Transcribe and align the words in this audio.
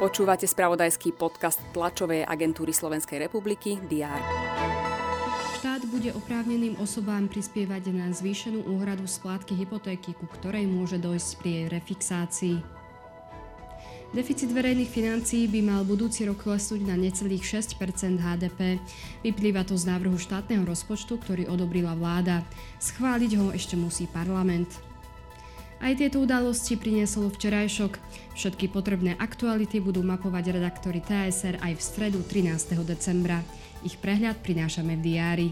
Počúvate 0.00 0.48
spravodajský 0.48 1.12
podcast 1.12 1.60
tlačovej 1.76 2.24
agentúry 2.24 2.72
Slovenskej 2.72 3.20
republiky 3.28 3.76
DR. 3.84 4.16
Štát 5.60 5.84
bude 5.92 6.16
oprávneným 6.16 6.80
osobám 6.80 7.28
prispievať 7.28 7.92
na 7.92 8.08
zvýšenú 8.08 8.64
úhradu 8.64 9.04
splátky 9.04 9.52
hypotéky, 9.60 10.16
ku 10.16 10.24
ktorej 10.24 10.64
môže 10.64 10.96
dojsť 10.96 11.30
pri 11.36 11.50
jej 11.52 11.66
refixácii. 11.68 12.56
Deficit 14.16 14.50
verejných 14.50 14.88
financií 14.88 15.46
by 15.46 15.60
mal 15.62 15.82
budúci 15.84 16.24
rok 16.26 16.42
klesnúť 16.42 16.82
na 16.82 16.96
necelých 16.96 17.62
6% 17.62 17.78
HDP. 18.18 18.80
Vyplýva 19.22 19.68
to 19.68 19.76
z 19.76 19.84
návrhu 19.84 20.16
štátneho 20.16 20.64
rozpočtu, 20.64 21.20
ktorý 21.20 21.46
odobrila 21.46 21.92
vláda. 21.92 22.42
Schváliť 22.82 23.36
ho 23.36 23.52
ešte 23.54 23.76
musí 23.78 24.08
parlament. 24.08 24.89
Aj 25.80 25.96
tieto 25.96 26.20
udalosti 26.20 26.76
priniesol 26.76 27.32
včerajšok. 27.32 27.96
Všetky 28.36 28.68
potrebné 28.68 29.16
aktuality 29.16 29.80
budú 29.80 30.04
mapovať 30.04 30.60
redaktori 30.60 31.00
TSR 31.00 31.56
aj 31.56 31.72
v 31.72 31.80
stredu 31.80 32.20
13. 32.20 32.76
decembra. 32.84 33.40
Ich 33.80 33.96
prehľad 33.96 34.44
prinášame 34.44 35.00
v 35.00 35.02
diári. 35.02 35.48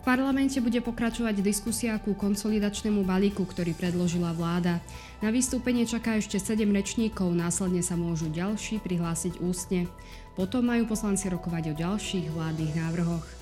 V 0.00 0.02
parlamente 0.08 0.56
bude 0.64 0.80
pokračovať 0.80 1.44
diskusia 1.44 1.92
ku 2.00 2.16
konsolidačnému 2.16 3.04
balíku, 3.04 3.44
ktorý 3.44 3.76
predložila 3.76 4.32
vláda. 4.32 4.80
Na 5.20 5.28
vystúpenie 5.28 5.84
čaká 5.84 6.16
ešte 6.16 6.40
7 6.40 6.64
rečníkov, 6.72 7.36
následne 7.36 7.84
sa 7.84 8.00
môžu 8.00 8.32
ďalší 8.32 8.80
prihlásiť 8.80 9.44
ústne. 9.44 9.92
Potom 10.40 10.64
majú 10.64 10.88
poslanci 10.88 11.28
rokovať 11.28 11.76
o 11.76 11.78
ďalších 11.84 12.32
vládnych 12.32 12.72
návrhoch. 12.80 13.39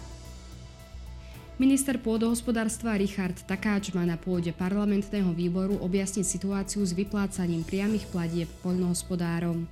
Minister 1.58 1.98
pôdohospodárstva 1.98 2.94
Richard 2.94 3.34
Takáč 3.42 3.90
má 3.90 4.06
na 4.06 4.14
pôde 4.14 4.54
parlamentného 4.54 5.34
výboru 5.34 5.74
objasniť 5.82 6.22
situáciu 6.22 6.86
s 6.86 6.94
vyplácaním 6.94 7.66
priamých 7.66 8.06
platieb 8.14 8.46
poľnohospodárom. 8.62 9.66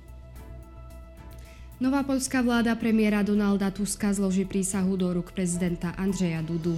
Nová 1.79 2.03
poľská 2.03 2.43
vláda 2.43 2.75
premiéra 2.75 3.23
Donalda 3.23 3.71
Tuska 3.71 4.11
zloží 4.11 4.43
prísahu 4.43 4.99
do 4.99 5.15
rúk 5.15 5.31
prezidenta 5.31 5.95
Andreja 5.95 6.43
Dudu. 6.43 6.75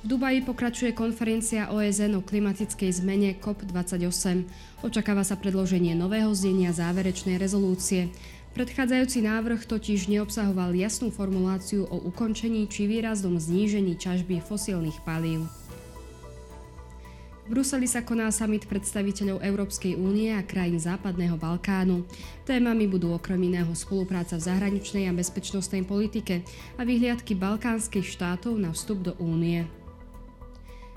V 0.00 0.16
Dubaji 0.16 0.40
pokračuje 0.40 0.96
konferencia 0.96 1.68
OSN 1.68 2.16
o 2.16 2.24
klimatickej 2.24 3.04
zmene 3.04 3.36
COP28. 3.36 4.48
Očakáva 4.80 5.28
sa 5.28 5.36
predloženie 5.36 5.92
nového 5.92 6.32
znenia 6.32 6.72
záverečnej 6.72 7.36
rezolúcie. 7.36 8.08
Predchádzajúci 8.50 9.22
návrh 9.22 9.62
totiž 9.62 10.10
neobsahoval 10.10 10.74
jasnú 10.74 11.14
formuláciu 11.14 11.86
o 11.86 11.96
ukončení 12.10 12.66
či 12.66 12.90
výraznom 12.90 13.38
znížení 13.38 13.94
ťažby 13.94 14.42
fosílnych 14.42 14.98
palív. 15.06 15.46
V 17.46 17.58
Bruseli 17.58 17.86
sa 17.86 18.02
koná 18.02 18.30
summit 18.30 18.66
predstaviteľov 18.70 19.42
Európskej 19.42 19.98
únie 19.98 20.30
a 20.30 20.42
krajín 20.42 20.78
Západného 20.78 21.34
Balkánu. 21.34 22.06
Témami 22.46 22.86
budú 22.86 23.10
okrem 23.10 23.42
iného 23.42 23.70
spolupráca 23.74 24.38
v 24.38 24.46
zahraničnej 24.46 25.10
a 25.10 25.14
bezpečnostnej 25.14 25.82
politike 25.82 26.46
a 26.78 26.86
vyhliadky 26.86 27.34
balkánskych 27.34 28.06
štátov 28.06 28.54
na 28.54 28.70
vstup 28.70 29.02
do 29.02 29.12
únie. 29.18 29.66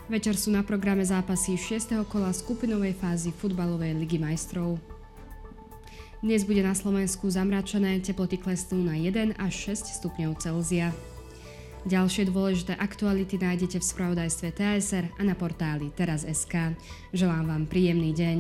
Večer 0.05 0.37
sú 0.37 0.53
na 0.53 0.61
programe 0.61 1.01
zápasy 1.01 1.57
6. 1.57 2.01
kola 2.05 2.29
skupinovej 2.29 2.97
fázy 3.01 3.33
futbalovej 3.33 3.97
ligy 3.97 4.21
majstrov. 4.21 4.77
Dnes 6.23 6.47
bude 6.47 6.63
na 6.63 6.71
Slovensku 6.71 7.27
zamračené, 7.27 7.99
teploty 7.99 8.39
klesnú 8.39 8.79
na 8.79 8.95
1 8.95 9.35
až 9.35 9.75
6 9.75 9.99
stupňov 9.99 10.39
Celzia. 10.39 10.95
Ďalšie 11.83 12.31
dôležité 12.31 12.79
aktuality 12.79 13.35
nájdete 13.35 13.83
v 13.83 13.89
spravodajstve 13.91 14.55
TSR 14.55 15.19
a 15.19 15.21
na 15.27 15.35
portáli 15.35 15.91
teraz.sk. 15.91 16.79
Želám 17.11 17.51
vám 17.51 17.63
príjemný 17.67 18.15
deň. 18.15 18.37